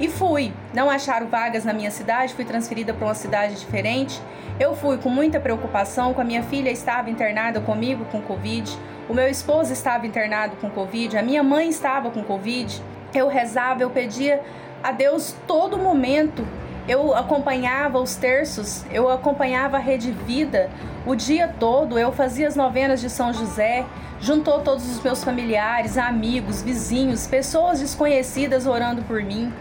E 0.00 0.08
fui. 0.08 0.52
Não 0.72 0.88
acharam 0.88 1.28
vagas 1.28 1.64
na 1.64 1.74
minha 1.74 1.90
cidade, 1.90 2.32
fui 2.32 2.44
transferida 2.44 2.94
para 2.94 3.06
uma 3.06 3.14
cidade 3.14 3.54
diferente. 3.54 4.20
Eu 4.58 4.74
fui 4.74 4.96
com 4.96 5.10
muita 5.10 5.38
preocupação, 5.38 6.14
com 6.14 6.22
a 6.22 6.24
minha 6.24 6.42
filha 6.42 6.70
estava 6.70 7.10
internada 7.10 7.60
comigo 7.60 8.06
com 8.06 8.20
Covid, 8.22 8.76
o 9.08 9.14
meu 9.14 9.28
esposo 9.28 9.72
estava 9.72 10.06
internado 10.06 10.56
com 10.56 10.70
Covid, 10.70 11.18
a 11.18 11.22
minha 11.22 11.42
mãe 11.42 11.68
estava 11.68 12.10
com 12.10 12.22
Covid. 12.22 12.82
Eu 13.12 13.28
rezava, 13.28 13.82
eu 13.82 13.90
pedia 13.90 14.40
a 14.82 14.92
Deus 14.92 15.34
todo 15.46 15.76
momento. 15.76 16.46
Eu 16.88 17.14
acompanhava 17.14 17.98
os 17.98 18.16
terços, 18.16 18.84
eu 18.90 19.10
acompanhava 19.10 19.76
a 19.76 19.80
Rede 19.80 20.12
Vida 20.12 20.70
o 21.06 21.14
dia 21.14 21.48
todo, 21.58 21.98
eu 21.98 22.12
fazia 22.12 22.46
as 22.48 22.56
novenas 22.56 23.00
de 23.00 23.10
São 23.10 23.32
José, 23.32 23.84
juntou 24.20 24.60
todos 24.60 24.88
os 24.90 25.02
meus 25.02 25.24
familiares, 25.24 25.96
amigos, 25.96 26.62
vizinhos, 26.62 27.26
pessoas 27.26 27.80
desconhecidas 27.80 28.66
orando 28.66 29.02
por 29.02 29.22
mim. 29.22 29.52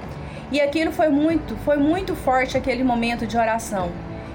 E 0.51 0.59
aquilo 0.59 0.91
foi 0.91 1.09
muito, 1.09 1.55
foi 1.57 1.77
muito 1.77 2.15
forte 2.15 2.57
aquele 2.57 2.83
momento 2.83 3.27
de 3.27 3.37
oração. 3.37 3.91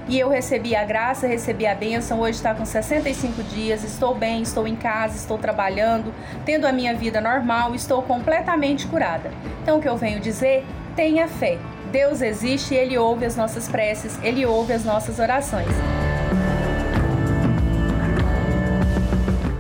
E 0.07 0.19
eu 0.19 0.29
recebi 0.29 0.77
a 0.77 0.85
graça, 0.85 1.27
recebi 1.27 1.67
a 1.67 1.75
bênção. 1.75 2.21
Hoje 2.21 2.37
está 2.37 2.55
com 2.55 2.65
65 2.65 3.43
dias, 3.45 3.83
estou 3.83 4.15
bem, 4.15 4.43
estou 4.43 4.69
em 4.69 4.77
casa, 4.77 5.17
estou 5.17 5.39
trabalhando, 5.39 6.15
tendo 6.45 6.67
a 6.67 6.73
minha 6.73 6.95
vida 6.95 7.21
normal, 7.21 7.75
estou 7.75 8.03
completamente 8.03 8.87
curada. 8.87 9.31
Então 9.63 9.79
o 9.79 9.81
que 9.81 9.89
eu 9.89 9.97
venho 9.97 10.21
dizer? 10.21 10.65
Tenha 10.95 11.27
fé. 11.27 11.59
Deus 11.91 12.21
existe 12.21 12.75
Ele 12.75 12.99
ouve 12.99 13.25
as 13.25 13.35
nossas 13.35 13.69
preces, 13.69 14.19
Ele 14.23 14.45
ouve 14.45 14.73
as 14.73 14.85
nossas 14.85 15.19
orações. 15.19 16.14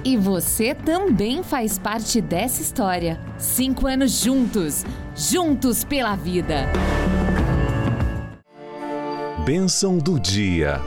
E 0.06 0.18
você 0.18 0.74
também 0.74 1.42
faz 1.42 1.78
parte 1.78 2.20
dessa 2.20 2.60
história. 2.60 3.18
Cinco 3.38 3.86
anos 3.86 4.20
juntos, 4.20 4.84
juntos 5.16 5.82
pela 5.82 6.14
vida. 6.14 6.66
Bênção 9.46 9.96
do 9.96 10.20
dia. 10.20 10.78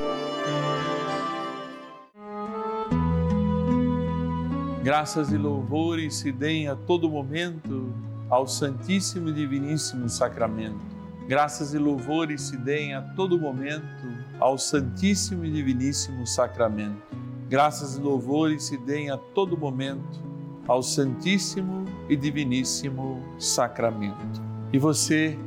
Graças 4.84 5.32
e 5.32 5.38
louvores 5.38 6.18
se 6.18 6.32
deem 6.32 6.68
a 6.68 6.76
todo 6.76 7.10
momento 7.10 7.92
ao 8.30 8.46
Santíssimo 8.46 9.30
e 9.30 9.34
Diviníssimo 9.34 10.08
Sacramento. 10.08 10.96
Graças 11.28 11.74
e 11.74 11.80
louvores 11.80 12.44
se 12.44 12.58
deem 12.58 12.94
a 12.94 13.02
todo 13.02 13.40
momento 13.40 14.08
ao 14.40 14.60
Santíssimo 14.60 15.44
e 15.44 15.52
Diviníssimo 15.52 16.28
Sacramento 16.28 17.17
Graças 17.50 17.96
e 17.96 18.02
louvores 18.02 18.64
se 18.64 18.76
deem 18.76 19.10
a 19.10 19.16
todo 19.16 19.58
momento 19.58 20.20
ao 20.68 20.84
Santíssimo 20.84 21.86
e 22.10 22.16
Diviníssimo 22.16 23.24
Sacramento. 23.40 24.42
E 24.74 24.78
você 24.78 25.40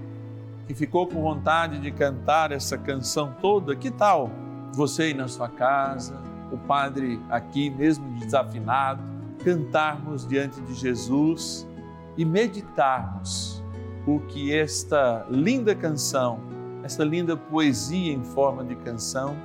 que 0.66 0.72
ficou 0.72 1.06
com 1.06 1.20
vontade 1.20 1.78
de 1.78 1.90
cantar 1.90 2.52
essa 2.52 2.78
canção 2.78 3.36
toda, 3.42 3.76
que 3.76 3.90
tal 3.90 4.30
você 4.72 5.02
aí 5.02 5.14
na 5.14 5.28
sua 5.28 5.48
casa, 5.50 6.18
o 6.50 6.56
Padre 6.56 7.20
aqui 7.28 7.68
mesmo 7.68 8.18
desafinado, 8.18 9.02
cantarmos 9.44 10.26
diante 10.26 10.58
de 10.62 10.72
Jesus 10.72 11.68
e 12.16 12.24
meditarmos 12.24 13.62
o 14.06 14.20
que 14.20 14.56
esta 14.56 15.26
linda 15.28 15.74
canção, 15.74 16.40
esta 16.82 17.04
linda 17.04 17.36
poesia 17.36 18.10
em 18.10 18.24
forma 18.24 18.64
de 18.64 18.74
canção, 18.76 19.36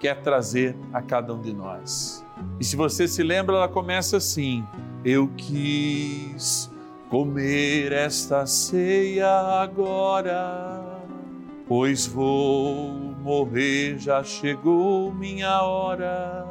quer 0.00 0.20
trazer 0.22 0.76
a 0.92 1.02
cada 1.02 1.34
um 1.34 1.40
de 1.40 1.52
nós. 1.52 2.24
E 2.60 2.64
se 2.64 2.76
você 2.76 3.06
se 3.08 3.22
lembra, 3.22 3.56
ela 3.56 3.68
começa 3.68 4.16
assim: 4.16 4.64
Eu 5.04 5.28
quis 5.36 6.70
comer 7.08 7.92
esta 7.92 8.46
ceia 8.46 9.28
agora, 9.62 11.00
pois 11.68 12.06
vou 12.06 12.90
morrer, 13.22 13.98
já 13.98 14.22
chegou 14.22 15.12
minha 15.12 15.62
hora. 15.62 16.44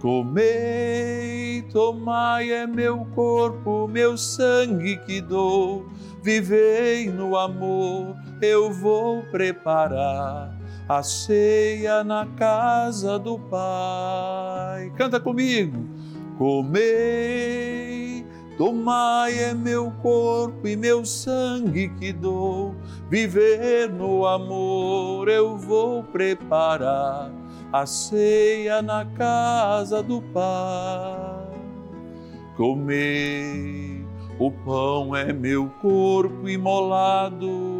Comei, 0.00 1.62
tomai 1.70 2.50
é 2.50 2.66
meu 2.66 3.04
corpo, 3.14 3.86
meu 3.86 4.16
sangue 4.16 4.96
que 5.04 5.20
dou, 5.20 5.86
vivei 6.22 7.06
no 7.10 7.36
amor, 7.36 8.16
eu 8.40 8.72
vou 8.72 9.22
preparar 9.24 10.59
a 10.90 11.04
ceia 11.04 12.02
na 12.02 12.26
casa 12.26 13.16
do 13.16 13.38
Pai. 13.38 14.92
Canta 14.96 15.20
comigo. 15.20 15.86
Comei, 16.36 18.26
tomai 18.58 19.38
é 19.38 19.54
meu 19.54 19.92
corpo 20.02 20.66
e 20.66 20.74
meu 20.74 21.04
sangue 21.04 21.90
que 21.90 22.12
dou. 22.12 22.74
Viver 23.08 23.88
no 23.88 24.26
amor 24.26 25.28
eu 25.28 25.56
vou 25.56 26.02
preparar 26.02 27.30
a 27.72 27.86
ceia 27.86 28.82
na 28.82 29.04
casa 29.04 30.02
do 30.02 30.20
Pai. 30.20 31.54
Comei, 32.56 34.04
o 34.40 34.50
pão 34.50 35.14
é 35.14 35.32
meu 35.32 35.70
corpo 35.80 36.48
imolado 36.48 37.78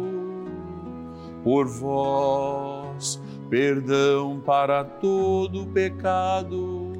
por 1.43 1.67
vós 1.67 2.80
perdão 3.51 4.41
para 4.45 4.85
todo 4.85 5.65
pecado. 5.67 6.93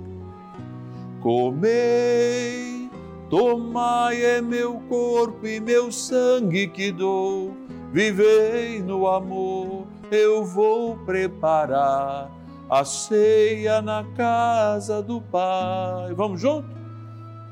Comei, 1.22 2.90
tomai 3.30 4.22
é 4.22 4.42
meu 4.42 4.82
corpo 4.90 5.48
e 5.48 5.62
meu 5.62 5.94
sangue 5.94 6.68
que 6.68 6.92
dou, 6.92 7.56
vivei 7.94 8.82
no 8.82 9.08
amor, 9.08 9.88
eu 10.12 10.44
vou 10.44 10.98
preparar 11.06 12.30
a 12.70 12.84
ceia 12.84 13.82
na 13.82 14.04
casa 14.18 15.02
do 15.02 15.22
Pai. 15.22 16.14
Vamos 16.14 16.42
junto? 16.42 16.68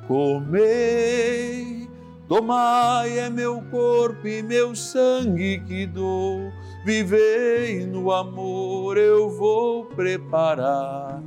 Comei, 0.09 1.87
tomai 2.27 3.17
é 3.17 3.29
meu 3.29 3.61
corpo 3.71 4.27
e 4.27 4.43
meu 4.43 4.75
sangue 4.75 5.63
que 5.65 5.85
dou. 5.85 6.51
Vivei 6.83 7.85
no 7.85 8.11
amor, 8.11 8.97
eu 8.97 9.29
vou 9.29 9.85
preparar 9.85 11.21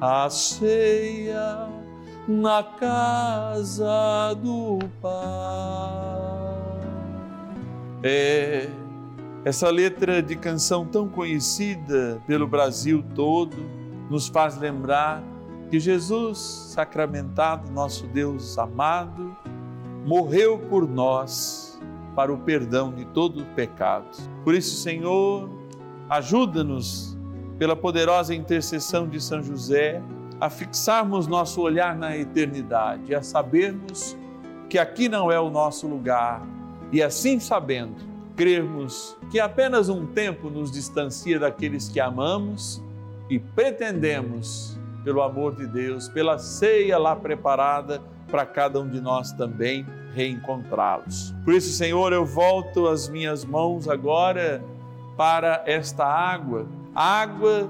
a 0.00 0.28
ceia 0.28 1.68
na 2.28 2.62
casa 2.62 4.34
do 4.34 4.78
Pai. 5.00 5.10
É 8.02 8.68
essa 9.42 9.70
letra 9.70 10.22
de 10.22 10.36
canção 10.36 10.84
tão 10.84 11.08
conhecida 11.08 12.22
pelo 12.26 12.46
Brasil 12.46 13.02
todo 13.14 13.56
nos 14.10 14.28
faz 14.28 14.58
lembrar 14.58 15.22
que 15.70 15.80
Jesus, 15.80 16.38
sacramentado, 16.74 17.70
nosso 17.70 18.06
Deus 18.08 18.58
amado, 18.58 19.34
morreu 20.04 20.58
por 20.58 20.86
nós 20.86 21.69
para 22.14 22.32
o 22.32 22.38
perdão 22.38 22.92
de 22.92 23.04
todo 23.06 23.42
o 23.42 23.46
pecado. 23.54 24.06
Por 24.44 24.54
isso, 24.54 24.76
Senhor, 24.82 25.48
ajuda-nos 26.08 27.16
pela 27.58 27.76
poderosa 27.76 28.34
intercessão 28.34 29.08
de 29.08 29.20
São 29.20 29.42
José 29.42 30.02
a 30.40 30.48
fixarmos 30.48 31.26
nosso 31.26 31.60
olhar 31.60 31.94
na 31.96 32.16
eternidade, 32.16 33.14
a 33.14 33.22
sabermos 33.22 34.16
que 34.68 34.78
aqui 34.78 35.08
não 35.08 35.30
é 35.30 35.38
o 35.38 35.50
nosso 35.50 35.86
lugar 35.86 36.40
e 36.90 37.02
assim 37.02 37.38
sabendo 37.38 37.96
crermos 38.36 39.16
que 39.30 39.38
apenas 39.38 39.88
um 39.88 40.06
tempo 40.06 40.48
nos 40.48 40.70
distancia 40.70 41.38
daqueles 41.38 41.88
que 41.88 42.00
amamos 42.00 42.82
e 43.28 43.38
pretendemos, 43.38 44.78
pelo 45.04 45.22
amor 45.22 45.54
de 45.54 45.66
Deus, 45.66 46.08
pela 46.08 46.38
ceia 46.38 46.98
lá 46.98 47.14
preparada 47.14 48.00
para 48.30 48.46
cada 48.46 48.80
um 48.80 48.88
de 48.88 49.00
nós 49.00 49.32
também 49.32 49.84
reencontrá-los. 50.14 51.34
Por 51.44 51.54
isso, 51.54 51.72
Senhor, 51.72 52.12
eu 52.12 52.24
volto 52.24 52.86
as 52.86 53.08
minhas 53.08 53.44
mãos 53.44 53.88
agora 53.88 54.62
para 55.16 55.62
esta 55.66 56.04
água, 56.04 56.66
água 56.94 57.68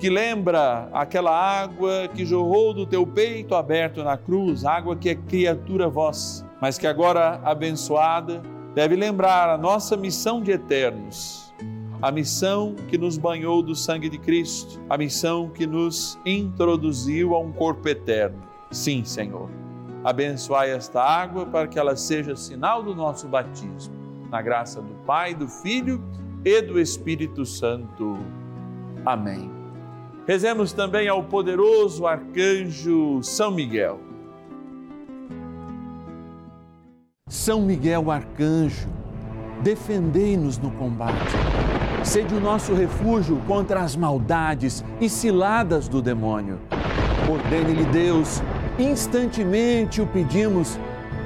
que 0.00 0.08
lembra 0.08 0.88
aquela 0.94 1.30
água 1.30 2.08
que 2.14 2.24
jorrou 2.24 2.72
do 2.72 2.86
teu 2.86 3.06
peito 3.06 3.54
aberto 3.54 4.02
na 4.02 4.16
cruz, 4.16 4.64
água 4.64 4.96
que 4.96 5.10
é 5.10 5.14
criatura 5.14 5.90
vossa, 5.90 6.48
mas 6.58 6.78
que 6.78 6.86
agora 6.86 7.38
abençoada 7.44 8.40
deve 8.74 8.96
lembrar 8.96 9.50
a 9.50 9.58
nossa 9.58 9.98
missão 9.98 10.40
de 10.40 10.52
eternos, 10.52 11.52
a 12.00 12.10
missão 12.10 12.74
que 12.88 12.96
nos 12.96 13.18
banhou 13.18 13.62
do 13.62 13.74
sangue 13.74 14.08
de 14.08 14.16
Cristo, 14.16 14.80
a 14.88 14.96
missão 14.96 15.50
que 15.50 15.66
nos 15.66 16.18
introduziu 16.24 17.34
a 17.34 17.38
um 17.38 17.52
corpo 17.52 17.86
eterno. 17.86 18.42
Sim, 18.70 19.04
Senhor. 19.04 19.50
Abençoai 20.04 20.70
esta 20.70 21.02
água 21.02 21.46
para 21.46 21.68
que 21.68 21.78
ela 21.78 21.96
seja 21.96 22.34
sinal 22.34 22.82
do 22.82 22.94
nosso 22.94 23.28
batismo. 23.28 23.94
Na 24.30 24.40
graça 24.40 24.80
do 24.80 24.94
Pai, 25.04 25.34
do 25.34 25.48
Filho 25.48 26.02
e 26.44 26.62
do 26.62 26.80
Espírito 26.80 27.44
Santo. 27.44 28.18
Amém. 29.04 29.50
Rezemos 30.26 30.72
também 30.72 31.08
ao 31.08 31.24
poderoso 31.24 32.06
arcanjo 32.06 33.22
São 33.22 33.50
Miguel 33.50 34.10
São 37.30 37.62
Miguel 37.62 38.10
Arcanjo, 38.10 38.88
defendei-nos 39.62 40.58
no 40.58 40.68
combate. 40.72 41.30
Sede 42.02 42.34
o 42.34 42.40
nosso 42.40 42.74
refúgio 42.74 43.40
contra 43.46 43.82
as 43.82 43.94
maldades 43.94 44.84
e 45.00 45.08
ciladas 45.08 45.86
do 45.86 46.02
demônio. 46.02 46.58
Ordene-lhe 47.30 47.84
Deus, 47.84 48.42
instantemente 48.82 50.00
o 50.00 50.06
pedimos, 50.06 50.78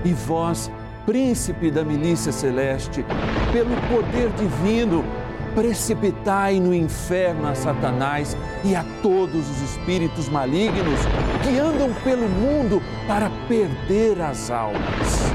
e 0.04 0.12
vós, 0.12 0.70
príncipe 1.06 1.70
da 1.70 1.84
milícia 1.84 2.32
celeste, 2.32 3.04
pelo 3.52 3.74
poder 3.88 4.30
divino, 4.30 5.04
precipitai 5.54 6.58
no 6.58 6.74
inferno 6.74 7.46
a 7.46 7.54
Satanás 7.54 8.36
e 8.64 8.74
a 8.74 8.84
todos 9.02 9.48
os 9.48 9.62
espíritos 9.62 10.28
malignos 10.28 10.98
que 11.42 11.58
andam 11.58 11.92
pelo 12.02 12.28
mundo 12.28 12.82
para 13.06 13.30
perder 13.48 14.20
as 14.20 14.50
almas. 14.50 15.32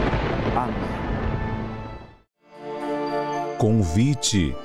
Amém. 0.56 1.00
Convite. 3.58 4.56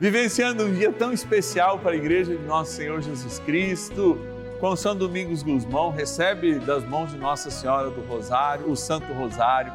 Vivenciando 0.00 0.64
um 0.64 0.72
dia 0.72 0.92
tão 0.92 1.12
especial 1.12 1.80
para 1.80 1.92
a 1.92 1.96
Igreja 1.96 2.36
de 2.36 2.44
Nosso 2.44 2.72
Senhor 2.72 3.00
Jesus 3.00 3.40
Cristo, 3.40 4.16
com 4.60 4.74
São 4.74 4.96
Domingos 4.96 5.42
Guzmão, 5.42 5.90
recebe 5.90 6.58
das 6.58 6.84
mãos 6.84 7.12
de 7.12 7.16
Nossa 7.16 7.50
Senhora 7.50 7.90
do 7.90 8.00
Rosário, 8.02 8.68
o 8.68 8.76
Santo 8.76 9.12
Rosário, 9.12 9.72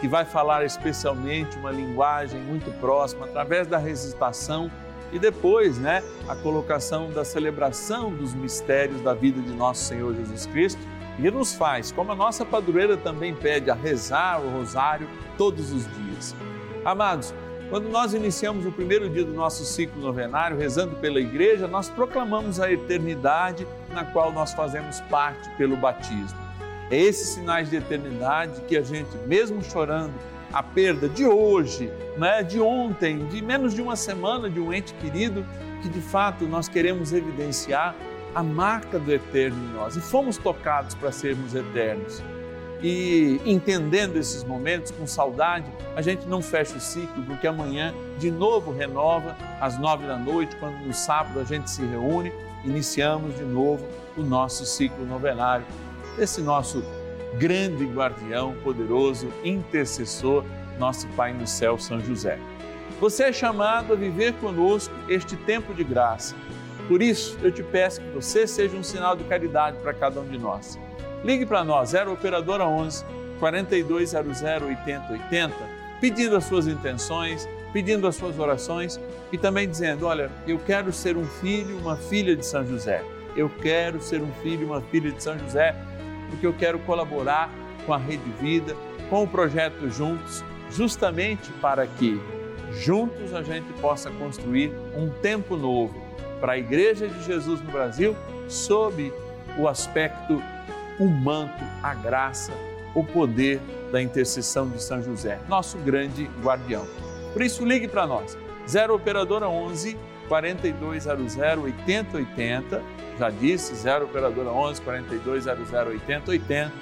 que 0.00 0.06
vai 0.06 0.24
falar 0.24 0.64
especialmente 0.64 1.56
uma 1.56 1.70
linguagem 1.70 2.38
muito 2.40 2.70
próxima, 2.78 3.24
através 3.24 3.66
da 3.66 3.78
recitação 3.78 4.70
e 5.10 5.18
depois, 5.18 5.78
né, 5.78 6.02
a 6.28 6.36
colocação 6.36 7.10
da 7.10 7.24
celebração 7.24 8.10
dos 8.14 8.34
mistérios 8.34 9.00
da 9.00 9.14
vida 9.14 9.40
de 9.40 9.54
Nosso 9.54 9.84
Senhor 9.84 10.14
Jesus 10.14 10.44
Cristo 10.44 10.80
e 11.18 11.30
nos 11.30 11.54
faz, 11.54 11.90
como 11.90 12.12
a 12.12 12.14
nossa 12.14 12.44
padroeira 12.44 12.96
também 12.96 13.34
pede, 13.34 13.70
a 13.70 13.74
rezar 13.74 14.40
o 14.40 14.50
rosário 14.50 15.08
todos 15.38 15.72
os 15.72 15.84
dias. 15.96 16.36
Amados, 16.84 17.34
quando 17.68 17.88
nós 17.88 18.14
iniciamos 18.14 18.64
o 18.64 18.72
primeiro 18.72 19.10
dia 19.10 19.24
do 19.24 19.32
nosso 19.34 19.64
ciclo 19.64 20.00
novenário, 20.00 20.56
rezando 20.56 20.96
pela 20.96 21.20
igreja, 21.20 21.68
nós 21.68 21.90
proclamamos 21.90 22.58
a 22.60 22.72
eternidade 22.72 23.66
na 23.90 24.04
qual 24.04 24.32
nós 24.32 24.54
fazemos 24.54 25.00
parte 25.02 25.48
pelo 25.56 25.76
batismo. 25.76 26.38
É 26.90 26.96
esses 26.96 27.28
sinais 27.28 27.68
de 27.68 27.76
eternidade 27.76 28.62
que 28.62 28.76
a 28.76 28.82
gente, 28.82 29.14
mesmo 29.26 29.62
chorando 29.62 30.14
a 30.50 30.62
perda 30.62 31.10
de 31.10 31.26
hoje, 31.26 31.92
né, 32.16 32.42
de 32.42 32.58
ontem, 32.58 33.26
de 33.26 33.42
menos 33.42 33.74
de 33.74 33.82
uma 33.82 33.96
semana 33.96 34.48
de 34.48 34.58
um 34.58 34.72
ente 34.72 34.94
querido, 34.94 35.44
que 35.82 35.90
de 35.90 36.00
fato 36.00 36.46
nós 36.46 36.68
queremos 36.68 37.12
evidenciar 37.12 37.94
a 38.34 38.42
marca 38.42 38.98
do 38.98 39.12
eterno 39.12 39.62
em 39.62 39.74
nós 39.74 39.94
e 39.94 40.00
fomos 40.00 40.38
tocados 40.38 40.94
para 40.94 41.12
sermos 41.12 41.54
eternos. 41.54 42.22
E 42.82 43.40
entendendo 43.44 44.16
esses 44.16 44.44
momentos 44.44 44.92
com 44.92 45.06
saudade, 45.06 45.66
a 45.96 46.02
gente 46.02 46.26
não 46.26 46.40
fecha 46.40 46.76
o 46.76 46.80
ciclo, 46.80 47.22
porque 47.24 47.46
amanhã 47.46 47.92
de 48.18 48.30
novo 48.30 48.72
renova 48.72 49.36
às 49.60 49.78
nove 49.78 50.06
da 50.06 50.16
noite, 50.16 50.54
quando 50.56 50.78
no 50.86 50.94
sábado 50.94 51.40
a 51.40 51.44
gente 51.44 51.70
se 51.70 51.84
reúne, 51.84 52.32
iniciamos 52.64 53.36
de 53.36 53.42
novo 53.42 53.84
o 54.16 54.22
nosso 54.22 54.64
ciclo 54.64 55.04
novenário. 55.04 55.66
Esse 56.16 56.40
nosso 56.40 56.84
grande 57.36 57.84
guardião, 57.84 58.54
poderoso, 58.62 59.28
intercessor, 59.44 60.44
nosso 60.78 61.06
Pai 61.08 61.32
no 61.32 61.46
céu, 61.46 61.78
São 61.78 62.00
José. 62.00 62.38
Você 63.00 63.24
é 63.24 63.32
chamado 63.32 63.92
a 63.92 63.96
viver 63.96 64.34
conosco 64.34 64.94
este 65.08 65.36
tempo 65.36 65.74
de 65.74 65.84
graça 65.84 66.34
por 66.88 67.02
isso, 67.02 67.38
eu 67.42 67.52
te 67.52 67.62
peço 67.62 68.00
que 68.00 68.08
você 68.08 68.46
seja 68.46 68.74
um 68.74 68.82
sinal 68.82 69.14
de 69.14 69.22
caridade 69.24 69.76
para 69.82 69.92
cada 69.92 70.20
um 70.20 70.24
de 70.26 70.38
nós. 70.38 70.78
Ligue 71.24 71.44
para 71.44 71.64
nós, 71.64 71.90
0 71.90 72.12
Operadora 72.12 72.64
11 72.64 73.04
4200 73.38 74.42
8080, 74.42 75.54
pedindo 76.00 76.36
as 76.36 76.44
suas 76.44 76.66
intenções, 76.66 77.48
pedindo 77.72 78.06
as 78.06 78.16
suas 78.16 78.38
orações 78.38 79.00
e 79.32 79.38
também 79.38 79.68
dizendo: 79.68 80.06
Olha, 80.06 80.30
eu 80.46 80.58
quero 80.58 80.92
ser 80.92 81.16
um 81.16 81.24
filho, 81.24 81.76
uma 81.78 81.96
filha 81.96 82.34
de 82.36 82.44
São 82.44 82.66
José. 82.66 83.02
Eu 83.36 83.48
quero 83.48 84.00
ser 84.00 84.20
um 84.20 84.32
filho, 84.42 84.66
uma 84.66 84.80
filha 84.80 85.12
de 85.12 85.22
São 85.22 85.38
José, 85.38 85.74
porque 86.30 86.46
eu 86.46 86.52
quero 86.52 86.78
colaborar 86.80 87.50
com 87.86 87.92
a 87.92 87.98
Rede 87.98 88.30
Vida, 88.40 88.76
com 89.08 89.22
o 89.22 89.28
projeto 89.28 89.88
Juntos, 89.88 90.44
justamente 90.70 91.50
para 91.60 91.86
que 91.86 92.20
juntos 92.72 93.34
a 93.34 93.42
gente 93.42 93.72
possa 93.80 94.10
construir 94.10 94.72
um 94.96 95.08
tempo 95.22 95.56
novo 95.56 95.94
para 96.40 96.52
a 96.52 96.58
Igreja 96.58 97.08
de 97.08 97.24
Jesus 97.24 97.60
no 97.60 97.70
Brasil 97.70 98.16
sob 98.48 99.12
o 99.58 99.66
aspecto 99.66 100.42
humano, 100.98 101.52
a 101.82 101.94
graça, 101.94 102.52
o 102.94 103.04
poder 103.04 103.60
da 103.92 104.02
intercessão 104.02 104.68
de 104.68 104.82
São 104.82 105.02
José, 105.02 105.38
nosso 105.48 105.78
grande 105.78 106.24
guardião. 106.42 106.86
Por 107.32 107.42
isso, 107.42 107.64
ligue 107.64 107.88
para 107.88 108.06
nós, 108.06 108.36
0 108.68 108.94
Operadora 108.94 109.48
11 109.48 109.96
4200 110.28 111.36
8080, 111.36 112.82
já 113.18 113.30
disse, 113.30 113.74
0 113.74 114.04
Operadora 114.06 114.50
11 114.50 114.82
4200 114.82 115.72
8080 115.72 116.72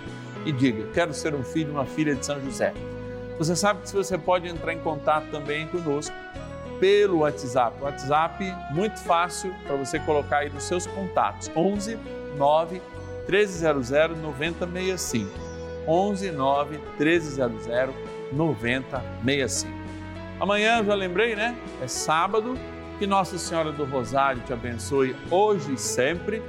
e 0.44 0.52
diga: 0.52 0.88
Quero 0.92 1.12
ser 1.12 1.34
um 1.34 1.44
filho, 1.44 1.72
uma 1.72 1.84
filha 1.84 2.14
de 2.14 2.24
São 2.24 2.40
José. 2.40 2.72
Você 3.38 3.54
sabe 3.54 3.82
que 3.82 3.92
você 3.92 4.16
pode 4.16 4.48
entrar 4.48 4.72
em 4.72 4.78
contato 4.78 5.26
também 5.30 5.66
conosco 5.66 6.14
pelo 6.80 7.18
WhatsApp. 7.18 7.82
WhatsApp 7.82 8.54
muito 8.70 8.98
fácil 9.00 9.54
para 9.66 9.76
você 9.76 9.98
colocar 10.00 10.38
aí 10.38 10.50
nos 10.50 10.64
seus 10.64 10.86
contatos. 10.86 11.50
11 11.54 11.98
9 12.36 12.82
1300 13.28 13.90
9065. 14.20 15.30
11 15.86 16.30
9 16.32 16.80
1300 16.98 17.66
9065. 18.32 19.72
Amanhã, 20.40 20.84
já 20.84 20.94
lembrei, 20.94 21.34
né? 21.34 21.56
É 21.82 21.88
sábado 21.88 22.58
Que 22.98 23.06
Nossa 23.06 23.38
Senhora 23.38 23.72
do 23.72 23.84
Rosário 23.84 24.42
te 24.42 24.52
abençoe 24.52 25.16
hoje 25.30 25.74
e 25.74 25.78
sempre. 25.78 26.42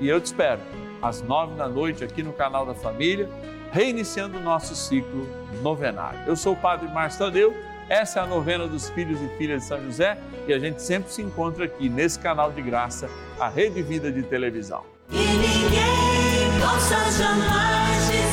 E 0.00 0.08
eu 0.08 0.20
te 0.20 0.26
espero 0.26 0.60
às 1.02 1.20
nove 1.20 1.54
da 1.56 1.68
noite 1.68 2.02
aqui 2.02 2.22
no 2.22 2.32
canal 2.32 2.64
da 2.64 2.74
Família, 2.74 3.28
reiniciando 3.70 4.38
o 4.38 4.40
nosso 4.40 4.74
ciclo 4.74 5.28
novenário. 5.62 6.20
Eu 6.26 6.34
sou 6.34 6.54
o 6.54 6.56
Padre 6.56 6.88
Márcio 6.88 7.26
Tadeu. 7.26 7.54
Essa 7.88 8.20
é 8.20 8.22
a 8.22 8.26
novena 8.26 8.66
dos 8.66 8.88
filhos 8.88 9.20
e 9.20 9.28
filhas 9.36 9.62
de 9.62 9.68
São 9.68 9.82
José 9.84 10.16
e 10.48 10.54
a 10.54 10.58
gente 10.58 10.80
sempre 10.80 11.12
se 11.12 11.20
encontra 11.20 11.66
aqui 11.66 11.88
nesse 11.88 12.18
canal 12.18 12.50
de 12.50 12.62
graça, 12.62 13.10
a 13.38 13.48
Rede 13.48 13.82
Vida 13.82 14.10
de 14.10 14.22
Televisão. 14.22 14.82
Possa 16.64 17.10
jamais 17.18 18.23